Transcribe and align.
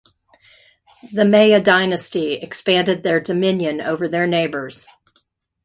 The 1.13 1.25
Maya 1.25 1.61
dynasty 1.61 2.33
expanded 2.33 3.03
their 3.03 3.19
dominion 3.19 3.79
over 3.81 4.07
their 4.07 4.25
neighbors. 4.25 4.87